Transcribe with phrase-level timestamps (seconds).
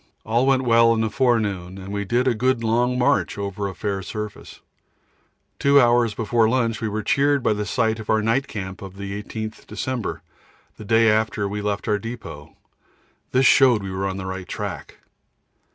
[0.25, 3.75] All went well in the forenoon, and we did a good long march over a
[3.75, 4.59] fair surface.
[5.59, 8.97] Two hours before lunch we were cheered by the sight of our night camp of
[8.97, 10.23] the 18th December,
[10.77, 12.55] the day after we made our depôt
[13.31, 14.97] this showed we were on the right track.